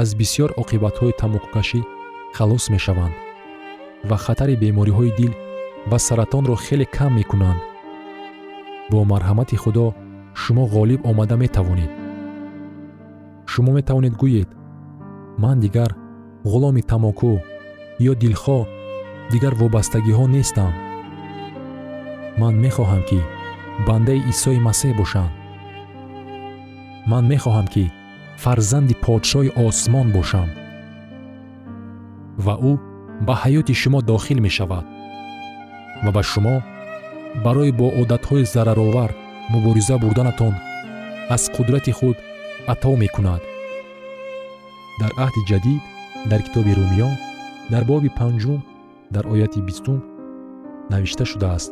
аз 0.01 0.09
бисьёр 0.19 0.49
оқибатҳои 0.61 1.17
тамокукашӣ 1.21 1.81
халос 2.37 2.65
мешаванд 2.73 3.15
ва 4.09 4.17
хатари 4.25 4.55
бемориҳои 4.63 5.11
дил 5.19 5.33
ва 5.89 5.97
саратонро 6.07 6.55
хеле 6.65 6.85
кам 6.97 7.11
мекунанд. 7.19 7.61
Бо 8.91 8.99
марҳамати 9.11 9.57
худо 9.63 9.85
шумо 10.41 10.63
ғолиб 10.75 11.01
омада 11.09 11.35
метавонед. 11.43 11.91
Шумо 13.51 13.71
метавонед 13.77 14.13
гӯед 14.23 14.49
ман 15.43 15.59
дигар 15.63 15.91
ғуломи 16.51 16.83
тамоку 16.91 17.31
ё 18.09 18.13
дилхоҳ 18.21 18.61
дигар 19.31 19.53
вобастагиҳо 19.61 20.25
нестам. 20.35 20.73
Ман 22.41 22.55
мехоҳам 22.65 23.01
ки 23.09 23.19
бандаи 23.87 24.25
исои 24.31 24.59
масеҳ 24.67 24.91
бошам 25.01 25.29
ман 27.11 27.23
мехоҳам 27.33 27.67
ки 27.73 27.85
фарзанди 28.43 28.95
подшоҳи 29.05 29.55
осмон 29.65 30.07
бошам. 30.17 30.49
Ва 32.45 32.55
ӯ 32.71 32.73
ба 33.27 33.33
ҳаёти 33.41 33.73
шумо 33.81 33.99
дохил 34.11 34.39
мешавад. 34.47 34.85
Ва 36.03 36.11
ба 36.15 36.23
шумо 36.31 36.55
барои 37.45 37.71
бо 37.79 37.87
одатҳои 38.01 38.49
зараровар 38.53 39.11
мубориза 39.53 39.95
бурданатон 40.03 40.53
аз 41.35 41.43
қудрати 41.55 41.91
худ 41.97 42.17
ато 42.73 42.91
мекунад 43.03 43.41
дар 45.01 45.11
аҳди 45.25 45.41
ҷадид 45.49 45.81
дар 46.31 46.41
китоби 46.45 46.71
румиён 46.79 47.13
дар 47.73 47.83
боби 47.91 48.09
панҷум 48.19 48.59
дар 49.13 49.25
ояти 49.33 49.59
бистум 49.67 49.99
навишта 50.91 51.25
шудааст? 51.31 51.71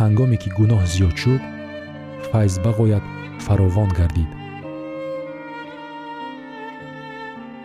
Ҳангоме 0.00 0.36
ки 0.42 0.48
гуноҳ 0.58 0.82
зиёд 0.92 1.16
шуд 1.22 1.42
файз 2.30 2.54
бағояд 2.66 3.04
фаровон 3.44 3.90
гардид. 3.98 4.30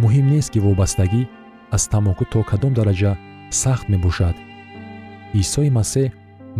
Муҳим 0.01 0.25
нест 0.33 0.49
ки 0.53 0.59
вобастагӣ 0.65 1.21
аз 1.75 1.83
тамоку 1.93 2.25
то 2.31 2.39
кадом 2.49 2.73
дараҷа 2.77 3.11
сахт 3.61 3.85
мебошад. 3.93 4.35
Исои 5.41 5.69
масеҳ 5.79 6.09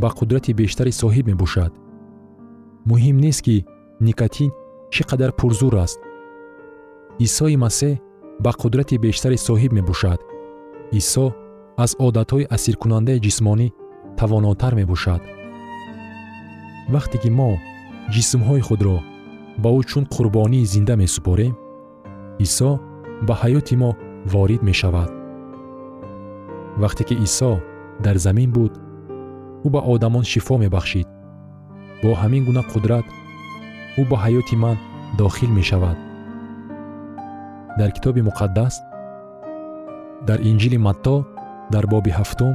ба 0.02 0.10
қудрати 0.17 0.52
бештари 0.60 0.91
соҳиб 1.02 1.26
мебошад. 1.32 1.71
Муҳим 2.89 3.17
нест 3.26 3.41
ки 3.45 3.56
никотин 4.08 4.52
чӣ 4.93 5.02
қадар 5.10 5.32
пурзур 5.39 5.76
аст 5.86 6.00
исои 7.25 7.56
масеҳ 7.65 7.93
ба 8.43 8.51
қудрати 8.62 8.95
бештари 9.06 9.38
соҳиб 9.47 9.71
мебошад. 9.80 10.19
Исо 10.99 11.25
аз 11.84 11.91
одатҳои 12.08 12.49
асиркунандаи 12.56 13.23
ҷисмонӣ 13.25 13.67
тавонотар 14.19 14.73
мебошад. 14.82 15.21
Вақте 16.93 17.17
ки 17.21 17.30
мо 17.39 17.49
ҷисмҳои 18.15 18.65
худро 18.67 18.97
ба 19.63 19.69
ӯ 19.80 19.82
чун 19.89 20.03
қурбонии 20.15 20.69
зинда 20.73 20.95
месупорем 21.03 21.53
исо 22.45 22.71
ба 23.27 23.34
ҳаёти 23.41 23.75
мо 23.82 23.91
ворид 24.34 24.62
мешавад. 24.69 25.10
Вақте 26.82 27.03
ки 27.08 27.15
исо 27.27 27.51
дар 28.06 28.17
замин 28.25 28.49
буд 28.58 28.73
ӯ 29.65 29.67
ба 29.73 29.80
одамон 29.93 30.23
шифо 30.32 30.56
мебахшид. 30.63 31.08
Бо 32.01 32.10
ҳамин 32.21 32.43
гуна 32.47 32.63
қудрат 32.71 33.06
ӯ 33.99 34.01
ба 34.10 34.17
ҳаёти 34.23 34.56
ман 34.63 34.77
дохил 35.19 35.51
мешавад 35.60 36.06
дар 37.79 37.89
китоби 37.95 38.21
муқаддас 38.29 38.73
дар 40.27 40.39
инҷили 40.49 40.77
матто 40.87 41.15
дар 41.73 41.85
боби 41.93 42.11
ҳафтум 42.19 42.53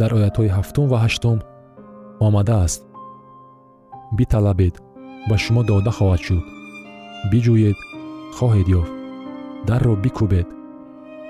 дар 0.00 0.10
оятҳои 0.18 0.54
ҳафтум 0.56 0.86
ва 0.92 0.98
ҳаштум 1.04 1.38
омадааст 2.26 2.80
биталабед 4.18 4.74
ба 5.28 5.36
шумо 5.44 5.62
дода 5.70 5.90
хоҳад 5.98 6.20
шуд. 6.26 6.44
Биҷӯед 7.30 7.78
хоҳед 8.36 8.68
ёфт. 8.80 8.92
Дарро 9.68 9.94
бикӯбед. 10.04 10.48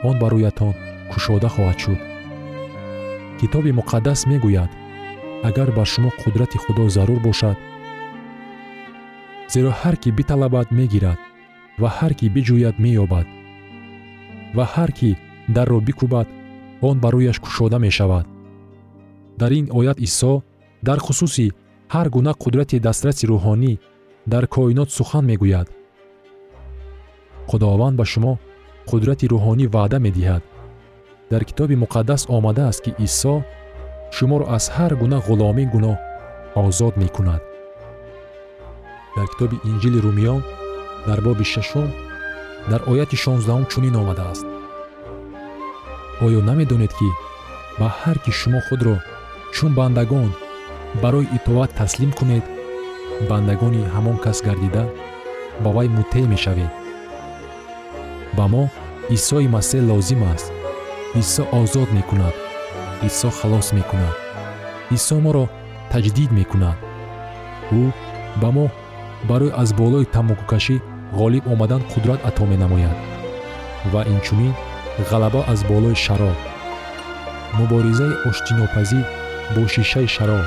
Он 0.09 0.15
ба 0.21 0.27
рӯятон 0.33 0.75
кушода 1.11 1.49
хоҳад 1.55 1.79
шуд. 1.83 2.01
Китоби 3.39 3.71
муқаддас 3.79 4.21
мегӯяд 4.31 4.71
агар 5.49 5.69
бар 5.77 5.89
шумо 5.93 6.11
қудрати 6.21 6.59
худо 6.65 6.85
зарур 6.97 7.21
бошад. 7.27 7.57
Зеро 9.53 9.71
ҳар 9.81 9.95
кӣ 10.03 10.09
биталабад 10.19 10.69
мегирад 10.79 11.19
ва 11.81 11.89
ҳар 11.99 12.13
кӣ 12.19 12.27
биҷӯяд 12.35 12.77
меёбад 12.85 13.27
ва 14.57 14.65
ҳар 14.75 14.91
кӣ 14.99 15.11
дарро 15.57 15.79
бикӯбад 15.87 16.29
он 16.89 16.97
ба 17.03 17.09
рӯяш 17.15 17.39
кушода 17.45 17.79
мешавад. 17.87 18.27
Дар 19.41 19.53
ин 19.61 19.67
оят 19.79 19.99
исо 20.07 20.33
дар 20.89 20.99
хусуси 21.07 21.47
ҳар 21.95 22.07
гуна 22.15 22.33
қудрати 22.43 22.77
дастраси 22.87 23.25
рӯҳонӣ 23.33 23.73
дар 24.33 24.45
коинот 24.55 24.89
сухан 24.97 25.25
мегӯяд. 25.31 25.69
Худованд 27.49 27.97
ба 28.01 28.05
шумо 28.13 28.33
қудрати 28.91 29.27
рӯҳонӣ 29.33 29.67
ваъда 29.75 29.99
медиҳад. 30.07 30.43
Дар 31.31 31.43
китоби 31.49 31.77
муқаддас 31.85 32.23
омадааст 32.37 32.81
ки 32.85 32.91
исо 33.07 33.35
шуморо 34.17 34.45
аз 34.57 34.65
ҳар 34.77 34.93
гуна 35.01 35.19
ғуломии 35.29 35.71
гуноҳ 35.75 35.97
озод 36.63 36.95
мекунад. 37.03 37.43
Дар 39.17 39.27
китоби 39.33 39.57
инҷили 39.71 39.99
румиён 40.07 40.41
дар 41.09 41.21
боби 41.27 41.45
шашум 41.55 41.89
дар 42.71 42.81
ояти 42.91 43.17
шонздаҳум 43.25 43.65
чунин 43.73 43.95
омадааст. 44.03 44.47
Оё 46.25 46.41
намедонед 46.49 46.93
ки 46.99 47.09
ба 47.79 47.89
ҳар 48.01 48.17
ки 48.25 48.31
шумо 48.41 48.61
худро 48.67 48.97
чун 49.55 49.73
бандагон 49.79 50.31
барои 51.03 51.31
итоат 51.37 51.71
таслим 51.81 52.11
кунед 52.19 52.45
бандагони 53.31 53.91
ҳамон 53.95 54.17
кас 54.25 54.39
гардида 54.47 54.85
ба 55.63 55.71
вай 55.77 55.89
муттеъ 55.97 56.27
мешавед. 56.35 56.73
Ба 58.37 58.45
мо 58.53 58.63
исои 59.17 59.49
масеҳ 59.57 59.83
лозим 59.91 60.23
аст. 60.35 60.49
Исо 61.21 61.43
озод 61.59 61.91
мекунад. 61.99 62.35
Исо 63.09 63.29
халос 63.39 63.69
мекунад. 63.79 64.15
Исо 64.97 65.17
моро 65.25 65.45
таҷдид 65.93 66.31
мекунад. 66.39 66.79
Ӯ 67.81 67.83
ба 68.41 68.49
мо 68.57 68.67
барои 69.29 69.57
аз 69.63 69.71
болои 69.81 70.11
тамокукашӣ 70.15 70.77
ғолиб 71.13 71.45
омадан 71.53 71.83
қудрат 71.93 72.21
ато 72.25 72.45
менамояд. 72.45 72.97
Ва 73.93 74.05
инчунин 74.05 74.55
ғалаба 75.11 75.45
аз 75.49 75.65
болои 75.65 75.95
шароб 75.95 76.37
муборизаи 77.59 78.19
оштинопазӣ 78.29 79.01
бо 79.55 79.63
шишаи 79.69 80.07
шароб 80.07 80.47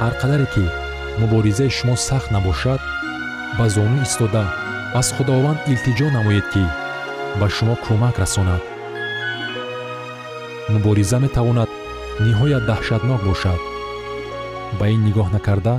ҳар 0.00 0.12
қадаре 0.20 0.46
ки 0.54 0.64
муборизаи 1.20 1.70
шумо 1.70 1.96
сахт 1.96 2.30
набошад 2.30 2.80
ба 3.58 3.68
зону 3.68 4.02
истода 4.02 4.44
аз 5.00 5.08
худованд 5.16 5.58
илтиҷо 5.72 6.06
намоед 6.16 6.46
ки 6.52 6.64
ба 7.40 7.46
шумо 7.56 7.74
кӯмак 7.84 8.16
расонад. 8.22 8.62
Мубориза 10.72 11.18
метавонад 11.24 11.70
ниҳоят 12.24 12.66
таҳшатнок 12.70 13.20
бошад. 13.28 13.60
Ба 14.78 14.84
ин 14.94 15.00
нигоҳ 15.08 15.28
накарда 15.36 15.74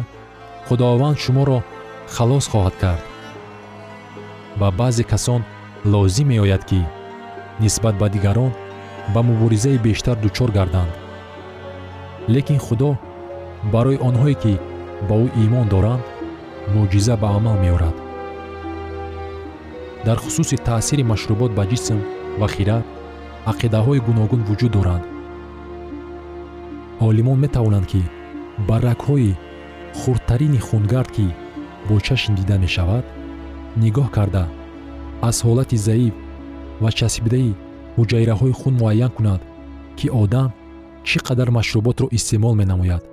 худованд 0.68 1.18
шуморо 1.24 1.60
халос 2.16 2.46
хоҳад 2.52 2.76
кард 2.84 3.09
ба 4.60 4.72
баъзе 4.80 5.04
касон 5.04 5.42
лозим 5.86 6.28
меояд 6.28 6.64
ки 6.70 6.82
нисбат 7.60 7.96
ба 7.98 8.10
дигарон 8.10 8.52
ба 9.14 9.22
муборизаи 9.24 9.78
бештар 9.78 10.16
дучор 10.24 10.50
гарданд. 10.52 10.92
Лекин 12.30 12.60
худо 12.60 12.90
барои 13.74 14.02
онҳое 14.08 14.36
ки 14.44 14.54
ба 15.08 15.16
ӯ 15.26 15.28
имон 15.46 15.68
доранд 15.74 16.04
мӯъҷиза 16.74 17.16
ба 17.22 17.28
амал 17.38 17.58
меорад. 17.64 17.96
Дар 20.06 20.18
хусуси 20.24 20.58
таъсири 20.68 21.04
машрубот 21.12 21.52
ба 21.58 21.64
ҷисм 21.72 22.00
ва 22.40 22.48
хират 22.56 22.86
ақидаҳои 23.52 24.04
гуногун 24.08 24.42
вуҷуд 24.48 24.72
доранд. 24.78 25.04
Олимон 27.08 27.38
метавонанд 27.46 27.88
ки 27.92 28.02
ба 28.68 28.76
рагҳои 28.88 29.38
хурдтарини 30.00 30.60
хунгард 30.68 31.10
ки 31.16 31.28
бо 31.88 31.96
чашм 32.06 32.32
дида 32.40 32.58
мешавад 32.66 33.06
нигоҳ 33.78 34.10
карда 34.18 34.44
аз 35.22 35.38
ҳолати 35.46 35.78
заиф 35.88 36.16
ва 36.82 36.90
часпидаи 36.92 37.56
ҳуҷайраҳои 37.98 38.58
хун 38.60 38.74
муайян 38.82 39.12
кунад 39.18 39.42
ки 39.98 40.08
одам 40.24 40.50
чӣ 41.08 41.18
қадар 41.28 41.50
машруботро 41.50 42.08
истеъмол 42.18 42.56
менамояд. 42.62 43.04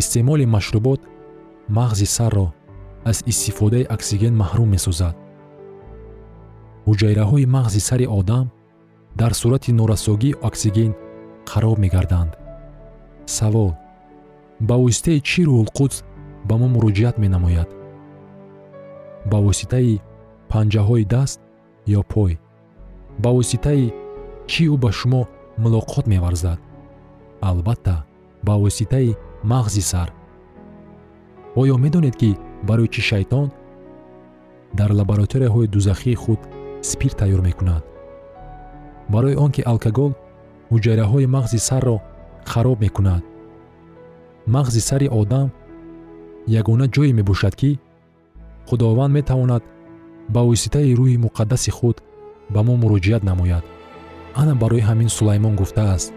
Истеъмоли 0.00 0.46
машрубот 0.56 1.00
мағзи 1.78 2.06
сарро 2.16 2.46
аз 3.10 3.18
истифодаи 3.32 3.88
оксиген 3.94 4.34
маҳрум 4.42 4.68
месозад 4.74 5.14
ҳуҷайраҳои 6.86 7.50
мағзи 7.56 7.80
сари 7.88 8.06
одам 8.18 8.46
дар 9.20 9.32
сурати 9.40 9.72
норасогии 9.72 10.38
оксиген 10.48 10.92
қарор 11.50 11.78
мегарданд. 11.84 12.32
Савол. 13.26 13.72
Ба 14.68 14.76
воситаи 14.82 15.20
чӣ 15.28 15.42
рӯҳулқудс 15.48 15.96
ба 16.48 16.54
мо 16.60 16.66
муроҷиат 16.74 17.16
менамояд 17.24 17.68
ба 19.26 19.38
воситаи 19.46 20.00
панҷаҳои 20.50 21.04
даст 21.04 21.40
ё 21.98 22.02
пой. 22.12 22.32
Ба 23.22 23.30
воситаи 23.36 23.92
чӣ 24.50 24.64
ӯ 24.74 24.76
ба 24.82 24.90
шумо 24.98 25.22
мулоқот 25.62 26.06
меварзад? 26.12 26.58
Албатта 27.40 27.96
ба 28.46 28.54
воситаи 28.62 29.16
мағзи 29.44 29.82
сар. 29.90 30.08
Оё 31.60 31.76
медонед 31.84 32.16
ки 32.20 32.30
барои 32.68 32.88
чӣ 32.94 33.02
шайтон 33.10 33.48
дар 34.78 34.90
лабораторияҳои 34.98 35.72
дузахии 35.74 36.20
худ 36.22 36.40
спирт 36.90 37.16
тайёр 37.20 37.40
мекунад? 37.48 37.82
Барои 39.08 39.36
он 39.44 39.50
ки 39.52 39.62
алкогол 39.72 40.12
ҳуҷайраҳои 40.70 41.26
мағзи 41.36 41.58
сарро 41.68 41.96
хароб 42.44 42.78
мекунад. 42.80 43.22
Мағзи 44.54 44.80
сари 44.88 45.08
одам 45.20 45.48
ягона 46.60 46.86
ҷое 46.94 47.12
мебошад 47.12 47.54
ки 47.60 47.78
худованд 48.70 49.12
метавонад 49.18 49.62
ба 50.34 50.40
воситаи 50.48 50.94
рӯҳи 50.98 51.22
муқаддаси 51.26 51.70
худ 51.78 51.96
ба 52.54 52.60
мо 52.66 52.74
муроҷиат 52.82 53.22
намояд. 53.30 53.64
Ана 54.40 54.54
барои 54.62 54.86
ҳамин 54.88 55.10
сулаймон 55.16 55.54
гуфтааст. 55.60 56.10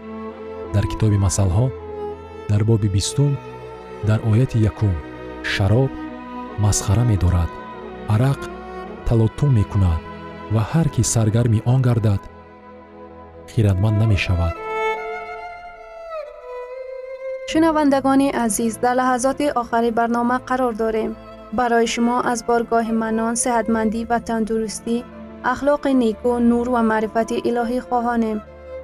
Дар 0.74 0.84
китоби 0.92 1.18
масъалҳо 1.26 1.66
дар 2.50 2.62
боби 2.68 2.88
бистум 2.96 3.32
дар 4.08 4.20
ояти 4.30 4.58
якум 4.70 4.94
шароб 5.52 5.90
масхара 6.64 7.04
медорад 7.10 7.50
арақ 8.14 8.40
талотум 9.06 9.50
мекунад 9.58 10.00
ва 10.54 10.62
ҳар 10.70 10.86
кӣ 10.94 11.02
саргарми 11.14 11.60
он 11.72 11.80
гардад 11.88 12.22
хиратманд 13.52 13.96
намешавад. 14.02 14.54
Шунавандагони 17.50 18.28
азиз 18.44 18.74
дар 18.84 18.94
лаҳазоти 19.00 19.46
охари 19.62 19.90
барнома 19.98 20.36
қарор 20.48 20.74
дорем 20.82 21.12
барои 21.58 21.88
шумо 21.94 22.16
аз 22.32 22.40
боргоҳи 22.48 22.94
манон 23.02 23.34
сеҳатмандӣ 23.44 24.00
ва 24.10 24.18
тандурустӣ 24.28 24.96
ахлоқи 25.52 25.92
неку 26.02 26.32
нур 26.50 26.66
ва 26.74 26.82
маърифати 26.90 27.36
илоҳӣ 27.48 27.78
хоҳонем 27.88 28.38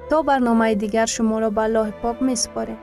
то 0.09 0.17
барномаи 0.29 0.75
дигар 0.83 1.07
шуморо 1.15 1.49
ба 1.57 1.63
аллоҳи 1.67 1.93
пок 2.03 2.17
месупорем 2.29 2.79